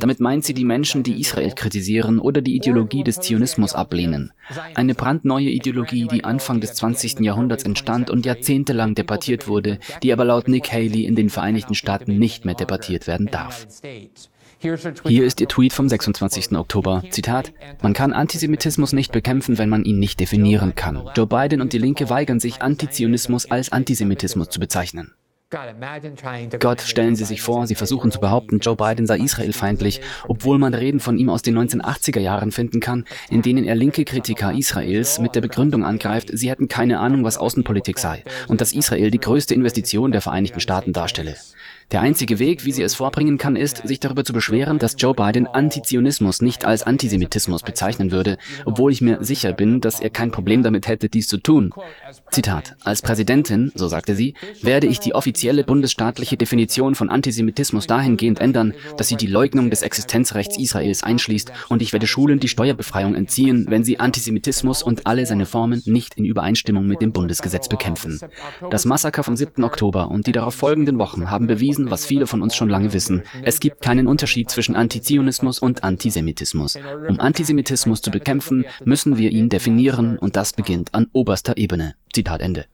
Damit 0.00 0.18
meint 0.18 0.44
sie 0.44 0.52
die 0.52 0.64
Menschen, 0.64 1.04
die 1.04 1.20
Israel 1.20 1.52
kritisieren 1.52 2.18
oder 2.18 2.42
die 2.42 2.56
Ideologie 2.56 3.04
des 3.04 3.20
Zionismus 3.20 3.76
ablehnen. 3.76 4.32
Eine 4.74 4.96
brandneue 4.96 5.50
Ideologie, 5.50 6.08
die 6.08 6.24
Anfang 6.24 6.60
des 6.60 6.74
20. 6.74 7.20
Jahrhunderts 7.20 7.62
entstand 7.62 8.10
und 8.10 8.26
jahrzehntelang 8.26 8.96
debattiert 8.96 9.46
wurde, 9.46 9.78
die 10.02 10.12
aber 10.12 10.24
laut 10.24 10.48
Nick 10.48 10.72
Haley 10.72 11.04
in 11.04 11.14
den 11.14 11.30
Vereinigten 11.30 11.76
Staaten 11.76 12.18
nicht 12.18 12.44
mehr 12.44 12.56
debattiert 12.56 13.06
werden 13.06 13.28
darf. 13.30 13.68
Hier 14.64 15.24
ist 15.26 15.42
Ihr 15.42 15.48
Tweet 15.48 15.74
vom 15.74 15.90
26. 15.90 16.52
Oktober. 16.52 17.02
Zitat, 17.10 17.52
man 17.82 17.92
kann 17.92 18.14
Antisemitismus 18.14 18.94
nicht 18.94 19.12
bekämpfen, 19.12 19.58
wenn 19.58 19.68
man 19.68 19.84
ihn 19.84 19.98
nicht 19.98 20.20
definieren 20.20 20.74
kann. 20.74 21.06
Joe 21.14 21.26
Biden 21.26 21.60
und 21.60 21.74
die 21.74 21.78
Linke 21.78 22.08
weigern 22.08 22.40
sich, 22.40 22.62
Antizionismus 22.62 23.50
als 23.50 23.72
Antisemitismus 23.72 24.48
zu 24.48 24.60
bezeichnen. 24.60 25.12
Gott, 26.60 26.80
stellen 26.80 27.14
Sie 27.14 27.24
sich 27.24 27.42
vor, 27.42 27.66
Sie 27.66 27.74
versuchen 27.74 28.10
zu 28.10 28.18
behaupten, 28.18 28.58
Joe 28.58 28.74
Biden 28.74 29.06
sei 29.06 29.18
israelfeindlich, 29.18 30.00
obwohl 30.26 30.58
man 30.58 30.72
Reden 30.72 30.98
von 30.98 31.18
ihm 31.18 31.28
aus 31.28 31.42
den 31.42 31.58
1980er 31.58 32.20
Jahren 32.20 32.50
finden 32.50 32.80
kann, 32.80 33.04
in 33.28 33.42
denen 33.42 33.64
er 33.64 33.74
linke 33.74 34.04
Kritiker 34.04 34.52
Israels 34.52 35.20
mit 35.20 35.34
der 35.34 35.42
Begründung 35.42 35.84
angreift, 35.84 36.30
sie 36.32 36.50
hätten 36.50 36.68
keine 36.68 36.98
Ahnung, 37.00 37.22
was 37.22 37.36
Außenpolitik 37.36 37.98
sei 37.98 38.24
und 38.48 38.62
dass 38.62 38.72
Israel 38.72 39.10
die 39.10 39.20
größte 39.20 39.54
Investition 39.54 40.10
der 40.10 40.22
Vereinigten 40.22 40.60
Staaten 40.60 40.94
darstelle. 40.94 41.36
Der 41.92 42.00
einzige 42.00 42.38
Weg, 42.38 42.64
wie 42.64 42.72
sie 42.72 42.82
es 42.82 42.94
vorbringen 42.94 43.38
kann, 43.38 43.56
ist, 43.56 43.86
sich 43.86 44.00
darüber 44.00 44.24
zu 44.24 44.32
beschweren, 44.32 44.78
dass 44.78 44.96
Joe 44.98 45.14
Biden 45.14 45.46
Antizionismus 45.46 46.42
nicht 46.42 46.64
als 46.64 46.82
Antisemitismus 46.82 47.62
bezeichnen 47.62 48.10
würde, 48.10 48.38
obwohl 48.64 48.90
ich 48.90 49.00
mir 49.00 49.22
sicher 49.22 49.52
bin, 49.52 49.80
dass 49.80 50.00
er 50.00 50.10
kein 50.10 50.30
Problem 50.30 50.62
damit 50.62 50.88
hätte, 50.88 51.08
dies 51.08 51.28
zu 51.28 51.38
tun. 51.38 51.72
Zitat. 52.30 52.76
Als 52.84 53.02
Präsidentin, 53.02 53.70
so 53.74 53.88
sagte 53.88 54.14
sie, 54.16 54.34
werde 54.62 54.86
ich 54.86 54.98
die 54.98 55.14
offizielle 55.14 55.64
bundesstaatliche 55.64 56.36
Definition 56.36 56.94
von 56.94 57.10
Antisemitismus 57.10 57.86
dahingehend 57.86 58.40
ändern, 58.40 58.74
dass 58.96 59.08
sie 59.08 59.16
die 59.16 59.26
Leugnung 59.26 59.70
des 59.70 59.82
Existenzrechts 59.82 60.58
Israels 60.58 61.02
einschließt 61.02 61.52
und 61.68 61.82
ich 61.82 61.92
werde 61.92 62.06
Schulen 62.06 62.40
die 62.40 62.48
Steuerbefreiung 62.48 63.14
entziehen, 63.14 63.66
wenn 63.68 63.84
sie 63.84 64.00
Antisemitismus 64.00 64.82
und 64.82 65.06
alle 65.06 65.26
seine 65.26 65.46
Formen 65.46 65.82
nicht 65.84 66.14
in 66.14 66.24
Übereinstimmung 66.24 66.86
mit 66.86 67.02
dem 67.02 67.12
Bundesgesetz 67.12 67.68
bekämpfen. 67.68 68.20
Das 68.70 68.84
Massaker 68.84 69.22
vom 69.22 69.36
7. 69.36 69.62
Oktober 69.64 70.10
und 70.10 70.26
die 70.26 70.32
darauf 70.32 70.54
folgenden 70.54 70.98
Wochen 70.98 71.30
haben 71.30 71.46
bewiesen, 71.46 71.73
bewiesen, 71.74 71.90
was 71.90 72.06
viele 72.06 72.26
von 72.26 72.42
uns 72.42 72.54
schon 72.54 72.68
lange 72.68 72.92
wissen. 72.92 73.22
Es 73.42 73.60
gibt 73.60 73.82
keinen 73.82 74.06
Unterschied 74.06 74.50
zwischen 74.50 74.76
Antizionismus 74.76 75.58
und 75.58 75.84
Antisemitismus. 75.84 76.76
Um 77.08 77.20
Antisemitismus 77.20 78.02
zu 78.02 78.10
bekämpfen, 78.10 78.64
müssen 78.84 79.16
wir 79.18 79.30
ihn 79.30 79.48
definieren 79.48 80.18
und 80.18 80.36
das 80.36 80.52
beginnt 80.52 80.94
an 80.94 81.08
oberster 81.12 81.56
Ebene. 81.56 81.94
Zitat 82.12 82.40
Ende. 82.42 82.66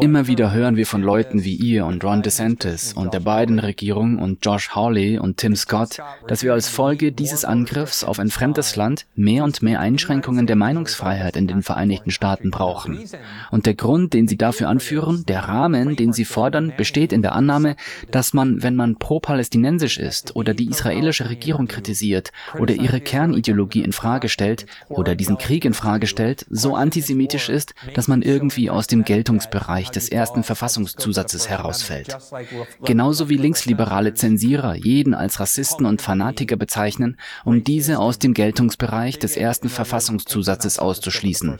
Immer 0.00 0.26
wieder 0.26 0.52
hören 0.52 0.76
wir 0.76 0.86
von 0.86 1.02
Leuten 1.02 1.44
wie 1.44 1.54
ihr 1.54 1.86
und 1.86 2.02
Ron 2.02 2.22
DeSantis 2.22 2.92
und 2.94 3.14
der 3.14 3.20
Biden-Regierung 3.20 4.18
und 4.18 4.44
Josh 4.44 4.70
Hawley 4.70 5.18
und 5.18 5.36
Tim 5.36 5.54
Scott, 5.54 5.98
dass 6.26 6.42
wir 6.42 6.52
als 6.52 6.68
Folge 6.68 7.12
dieses 7.12 7.44
Angriffs 7.44 8.02
auf 8.02 8.18
ein 8.18 8.30
fremdes 8.30 8.74
Land 8.74 9.06
mehr 9.14 9.44
und 9.44 9.62
mehr 9.62 9.78
Einschränkungen 9.78 10.48
der 10.48 10.56
Meinungsfreiheit 10.56 11.36
in 11.36 11.46
den 11.46 11.62
Vereinigten 11.62 12.10
Staaten 12.10 12.50
brauchen. 12.50 13.04
Und 13.52 13.66
der 13.66 13.74
Grund, 13.74 14.14
den 14.14 14.26
sie 14.26 14.36
dafür 14.36 14.68
anführen, 14.68 15.24
der 15.28 15.44
Rahmen, 15.44 15.94
den 15.94 16.12
sie 16.12 16.24
fordern, 16.24 16.72
besteht 16.76 17.12
in 17.12 17.22
der 17.22 17.36
Annahme, 17.36 17.76
dass 18.10 18.32
man, 18.32 18.64
wenn 18.64 18.74
man 18.74 18.96
pro-palästinensisch 18.96 19.98
ist 19.98 20.34
oder 20.34 20.54
die 20.54 20.68
israelische 20.68 21.30
Regierung 21.30 21.68
kritisiert 21.68 22.32
oder 22.58 22.74
ihre 22.74 23.00
Kernideologie 23.00 23.82
in 23.82 23.92
Frage 23.92 24.28
stellt 24.28 24.66
oder 24.88 25.14
diesen 25.14 25.38
Krieg 25.38 25.64
in 25.64 25.74
Frage 25.74 26.08
stellt, 26.08 26.46
so 26.50 26.74
antisemitisch 26.74 27.48
ist, 27.48 27.74
dass 27.94 28.08
man 28.08 28.22
irgendwie 28.22 28.70
aus 28.70 28.87
dem 28.88 29.04
Geltungsbereich 29.04 29.90
des 29.90 30.08
ersten 30.08 30.42
Verfassungszusatzes 30.42 31.48
herausfällt. 31.48 32.16
Genauso 32.84 33.28
wie 33.28 33.36
linksliberale 33.36 34.14
Zensierer 34.14 34.74
jeden 34.74 35.14
als 35.14 35.40
Rassisten 35.40 35.86
und 35.86 36.02
Fanatiker 36.02 36.56
bezeichnen, 36.56 37.16
um 37.44 37.64
diese 37.64 37.98
aus 37.98 38.18
dem 38.18 38.34
Geltungsbereich 38.34 39.18
des 39.18 39.36
ersten 39.36 39.68
Verfassungszusatzes 39.68 40.78
auszuschließen. 40.78 41.58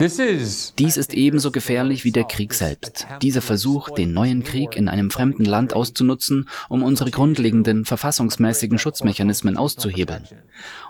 Dies 0.00 0.96
ist 0.96 1.14
ebenso 1.14 1.52
gefährlich 1.52 2.04
wie 2.04 2.10
der 2.10 2.24
Krieg 2.24 2.52
selbst. 2.52 3.06
Dieser 3.22 3.40
Versuch, 3.40 3.90
den 3.90 4.12
neuen 4.12 4.42
Krieg 4.42 4.74
in 4.74 4.88
einem 4.88 5.10
fremden 5.10 5.44
Land 5.44 5.72
auszunutzen, 5.72 6.48
um 6.68 6.82
unsere 6.82 7.12
grundlegenden 7.12 7.84
verfassungsmäßigen 7.84 8.78
Schutzmechanismen 8.78 9.56
auszuhebeln. 9.56 10.24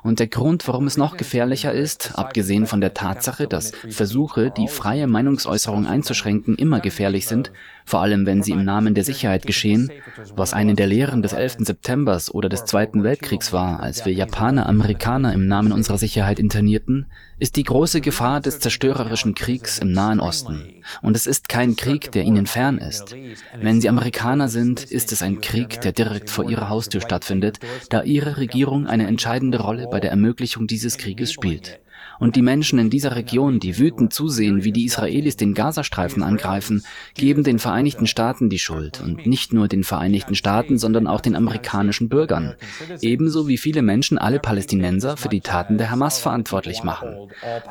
Und 0.02 0.20
der 0.20 0.28
Grund, 0.28 0.66
warum 0.68 0.86
es 0.86 0.96
noch 0.96 1.18
gefährlicher 1.18 1.72
ist, 1.72 2.18
abgesehen 2.18 2.66
von 2.66 2.80
der 2.80 2.94
Tatsache, 2.94 3.46
dass 3.46 3.72
Versuche, 3.90 4.50
die 4.50 4.68
freie 4.68 5.06
Meinungsäußerung 5.06 5.86
einzuschränken, 5.86 6.56
immer 6.56 6.80
gefährlich 6.80 7.26
sind, 7.26 7.52
vor 7.84 8.00
allem 8.00 8.26
wenn 8.26 8.42
sie 8.42 8.52
im 8.52 8.64
Namen 8.64 8.94
der 8.94 9.04
Sicherheit 9.04 9.46
geschehen, 9.46 9.90
was 10.34 10.52
eine 10.52 10.74
der 10.74 10.86
Lehren 10.86 11.22
des 11.22 11.32
11. 11.32 11.58
September 11.60 12.20
oder 12.32 12.48
des 12.48 12.64
Zweiten 12.64 13.02
Weltkriegs 13.02 13.52
war, 13.52 13.80
als 13.80 14.04
wir 14.04 14.12
Japaner, 14.12 14.66
Amerikaner 14.66 15.32
im 15.32 15.46
Namen 15.46 15.72
unserer 15.72 15.98
Sicherheit 15.98 16.38
internierten, 16.38 17.06
ist 17.38 17.56
die 17.56 17.64
große 17.64 18.00
Gefahr 18.00 18.40
des 18.40 18.60
zerstörerischen 18.60 19.34
Kriegs 19.34 19.78
im 19.78 19.92
Nahen 19.92 20.20
Osten. 20.20 20.82
Und 21.02 21.16
es 21.16 21.26
ist 21.26 21.48
kein 21.48 21.76
Krieg, 21.76 22.12
der 22.12 22.24
ihnen 22.24 22.46
fern 22.46 22.78
ist. 22.78 23.14
Wenn 23.60 23.80
sie 23.80 23.88
Amerikaner 23.88 24.48
sind, 24.48 24.84
ist 24.84 25.12
es 25.12 25.22
ein 25.22 25.40
Krieg, 25.40 25.80
der 25.80 25.92
direkt 25.92 26.30
vor 26.30 26.48
ihrer 26.48 26.68
Haustür 26.68 27.00
stattfindet, 27.00 27.58
da 27.90 28.02
ihre 28.02 28.36
Regierung 28.36 28.86
eine 28.86 29.06
entscheidende 29.06 29.60
Rolle 29.60 29.88
bei 29.90 30.00
der 30.00 30.10
Ermöglichung 30.10 30.66
dieses 30.66 30.96
Krieges 30.96 31.32
spielt. 31.32 31.80
Und 32.18 32.36
die 32.36 32.42
Menschen 32.42 32.78
in 32.78 32.90
dieser 32.90 33.16
Region, 33.16 33.60
die 33.60 33.78
wütend 33.78 34.12
zusehen, 34.12 34.64
wie 34.64 34.72
die 34.72 34.84
Israelis 34.84 35.36
den 35.36 35.54
Gazastreifen 35.54 36.22
angreifen, 36.22 36.84
geben 37.14 37.42
den 37.42 37.58
Vereinigten 37.58 38.06
Staaten 38.06 38.48
die 38.48 38.58
Schuld. 38.58 39.00
Und 39.00 39.26
nicht 39.26 39.52
nur 39.52 39.68
den 39.68 39.84
Vereinigten 39.84 40.34
Staaten, 40.34 40.78
sondern 40.78 41.06
auch 41.06 41.20
den 41.20 41.36
amerikanischen 41.36 42.08
Bürgern. 42.08 42.54
Ebenso 43.00 43.48
wie 43.48 43.58
viele 43.58 43.82
Menschen 43.82 44.18
alle 44.18 44.38
Palästinenser 44.38 45.16
für 45.16 45.28
die 45.28 45.40
Taten 45.40 45.78
der 45.78 45.90
Hamas 45.90 46.18
verantwortlich 46.18 46.82
machen. 46.82 47.08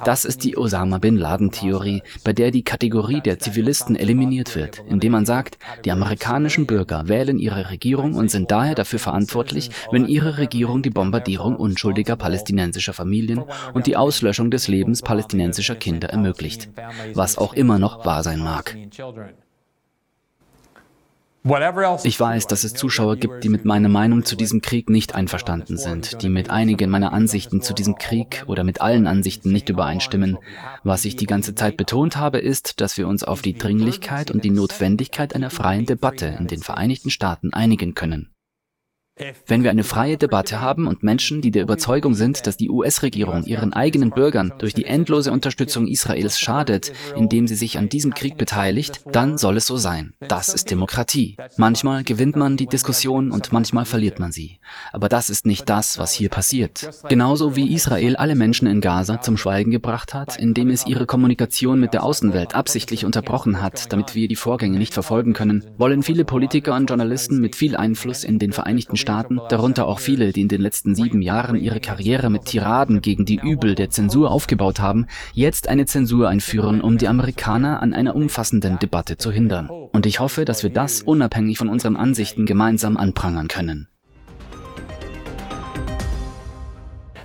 Das 0.06 0.26
ist 0.26 0.44
die 0.44 0.58
Osama 0.58 0.98
bin 0.98 1.18
Laden-Theorie, 1.18 2.02
bei 2.24 2.34
der 2.34 2.52
die 2.52 2.64
Kategorie 2.64 3.22
der 3.22 3.40
Zivilisten 3.40 3.96
eliminiert 3.96 4.56
wird, 4.56 4.84
indem 4.90 5.14
man 5.14 5.26
sagt, 5.26 5.58
die 5.86 5.92
amerikanischen 5.92 6.66
Bürger 6.66 7.08
wählen 7.08 7.40
ihre 7.40 7.70
Regierung 7.70 8.16
und 8.16 8.30
sind 8.30 8.52
daher 8.52 8.76
dafür 8.76 9.00
verantwortlich, 9.00 9.70
wenn 9.92 10.08
ihre 10.08 10.38
Regierung 10.38 10.82
die 10.82 10.90
Bombardierung 10.90 11.56
unschuldiger 11.56 12.16
palästinensischer 12.16 12.94
Familien 12.94 13.44
und 13.74 13.88
die 13.88 13.96
Auslöschung 13.96 14.33
Auslöschung 14.34 14.50
des 14.50 14.68
Lebens 14.68 15.04
palästinensischer 15.04 15.75
Kinder 15.75 16.10
ermöglicht, 16.10 16.68
was 17.13 17.38
auch 17.38 17.54
immer 17.54 17.78
noch 17.78 18.04
wahr 18.04 18.24
sein 18.24 18.40
mag. 18.40 18.75
Ich 22.04 22.20
weiß, 22.20 22.48
dass 22.48 22.63
es 22.63 22.74
Zuschauer 22.74 23.18
gibt, 23.18 23.44
die 23.44 23.50
mit 23.50 23.63
meiner 23.63 23.90
Meinung 23.90 24.25
zu 24.25 24.36
diesem 24.36 24.62
Krieg 24.62 24.90
nicht 24.90 25.13
einverstanden 25.13 25.78
sind, 25.78 26.24
die 26.24 26.30
mit 26.30 26.50
einigen 26.50 26.90
meiner 26.90 27.13
Ansichten 27.13 27.62
zu 27.62 27.75
diesem 27.75 27.96
Krieg 27.96 28.44
oder 28.48 28.63
mit 28.63 28.82
allen 28.82 29.06
Ansichten 29.06 29.52
nicht 29.52 29.70
übereinstimmen. 29.70 30.40
Was 30.84 31.06
ich 31.06 31.16
die 31.16 31.28
ganze 31.28 31.54
Zeit 31.54 31.78
betont 31.78 32.18
habe, 32.18 32.40
ist, 32.40 32.82
dass 32.82 32.98
wir 32.98 33.08
uns 33.08 33.24
auf 33.24 33.44
die 33.44 33.54
Dringlichkeit 33.54 34.32
und 34.32 34.44
die 34.44 34.50
Notwendigkeit 34.50 35.36
einer 35.36 35.52
freien 35.52 35.86
Debatte 35.86 36.25
in 36.40 36.48
den 36.48 36.62
Vereinigten 36.62 37.12
Staaten 37.12 37.54
einigen 37.54 37.94
können. 37.94 38.33
Wenn 39.46 39.62
wir 39.62 39.70
eine 39.70 39.84
freie 39.84 40.17
Debatte 40.17 40.60
haben 40.60 40.88
und 40.88 41.03
Menschen, 41.03 41.41
die 41.41 41.51
der 41.51 41.62
Überzeugung 41.62 42.15
sind, 42.15 42.48
dass 42.48 42.58
die 42.58 42.72
US-Regierung 42.72 43.43
ihren 43.43 43.72
eigenen 43.72 44.10
Bürgern 44.10 44.53
durch 44.58 44.74
die 44.74 44.86
endlose 44.86 45.32
Unterstützung 45.32 45.88
Israels 45.88 46.39
schadet, 46.39 46.91
indem 47.15 47.48
sie 47.48 47.53
sich 47.53 47.77
an 47.77 47.89
diesem 47.89 48.15
Krieg 48.15 48.39
beteiligt, 48.39 49.01
dann 49.12 49.38
soll 49.38 49.58
es 49.58 49.67
so 49.67 49.77
sein. 49.77 50.13
Das 50.27 50.51
ist 50.51 50.72
Demokratie. 50.72 51.38
Manchmal 51.58 52.03
gewinnt 52.03 52.36
man 52.36 52.58
die 52.58 52.65
Diskussion 52.65 53.29
und 53.29 53.53
manchmal 53.53 53.86
verliert 53.86 54.20
man 54.20 54.32
sie. 54.32 54.60
Aber 54.91 55.10
das 55.10 55.29
ist 55.29 55.46
nicht 55.46 55.70
das, 55.70 56.00
was 56.00 56.12
hier 56.12 56.29
passiert. 56.29 56.89
Genauso 57.08 57.55
wie 57.55 57.72
Israel 57.72 58.15
alle 58.15 58.34
Menschen 58.34 58.67
in 58.67 58.82
Gaza 58.82 59.22
zum 59.22 59.38
Schweigen 59.38 59.70
gebracht 59.70 60.15
hat, 60.15 60.39
indem 60.39 60.72
es 60.72 60.88
ihre 60.88 61.05
Kommunikation 61.05 61.79
mit 61.79 61.93
der 61.93 62.03
Außenwelt 62.03 62.55
absichtlich 62.55 63.05
unterbrochen 63.05 63.62
hat, 63.62 63.93
damit 63.93 64.15
wir 64.15 64.27
die 64.27 64.36
Vorgänge 64.36 64.79
nicht 64.79 64.93
verfolgen 64.96 65.34
können, 65.34 65.63
wollen 65.77 66.01
viele 66.01 66.25
Politiker 66.25 66.75
und 66.75 66.88
Journalisten 66.89 67.39
mit 67.39 67.55
viel 67.55 67.75
Einfluss 67.75 68.24
in 68.24 68.39
den 68.39 68.53
Vereinigten 68.53 68.98
Staaten, 69.03 69.39
darunter 69.50 69.86
auch 69.86 70.00
viele, 70.00 70.31
die 70.31 70.41
in 70.41 70.48
den 70.48 70.62
letzten 70.62 70.95
sieben 70.95 71.22
Jahren 71.22 71.57
ihre 71.57 71.79
Karriere 71.79 72.29
mit 72.29 72.45
Tiraden 72.45 73.01
gegen 73.01 73.25
die 73.25 73.39
Übel 73.39 73.75
der 73.75 73.89
Zensur 73.89 74.31
aufgebaut 74.31 74.79
haben, 74.79 75.07
jetzt 75.33 75.67
eine 75.67 75.86
Zensur 75.86 76.29
einführen, 76.29 76.81
um 76.81 76.98
die 76.98 77.10
Amerikaner 77.10 77.81
an 77.81 77.93
einer 77.93 78.15
umfassenden 78.15 78.79
Debatte 78.79 79.17
zu 79.17 79.31
hindern. 79.31 79.69
Und 79.69 80.05
ich 80.05 80.19
hoffe, 80.22 80.45
dass 80.45 80.63
wir 80.63 80.69
das 80.69 81.01
unabhängig 81.01 81.57
von 81.57 81.69
unseren 81.69 81.98
Ansichten 81.98 82.45
gemeinsam 82.45 82.98
anprangern 82.98 83.50
können. 83.50 83.89